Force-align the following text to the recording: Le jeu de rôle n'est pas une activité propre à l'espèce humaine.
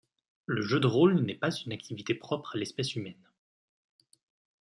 Le 0.47 0.63
jeu 0.63 0.79
de 0.79 0.87
rôle 0.87 1.19
n'est 1.19 1.35
pas 1.35 1.51
une 1.53 1.73
activité 1.73 2.15
propre 2.15 2.55
à 2.55 2.57
l'espèce 2.57 2.95
humaine. 2.95 3.21